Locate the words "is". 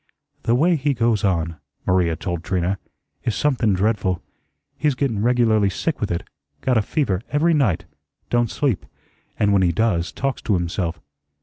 3.23-3.35